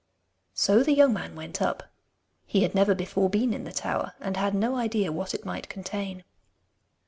[0.55, 1.91] So the young man went up.
[2.47, 5.69] He had never before been in the tower, and had no idea what it might
[5.69, 6.23] contain.